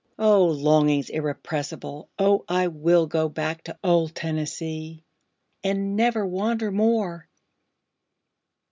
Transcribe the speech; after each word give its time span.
O 0.17 0.47
longings 0.47 1.11
irrepressible! 1.11 2.09
O 2.17 2.43
I 2.49 2.69
will 2.69 3.05
go 3.05 3.29
back 3.29 3.65
to 3.65 3.77
old 3.83 4.15
Tennessee, 4.15 5.03
and 5.63 5.95
never 5.95 6.25
wander 6.25 6.71
more! 6.71 7.29